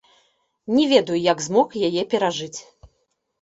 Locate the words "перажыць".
2.15-2.59